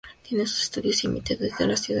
Tiene 0.23 0.47
sus 0.47 0.63
estudios 0.63 1.03
y 1.03 1.05
emite 1.05 1.35
desde 1.35 1.43
la 1.43 1.51
ciudad 1.53 1.67
de 1.67 1.73
La 1.73 1.75
Plata. 1.83 1.87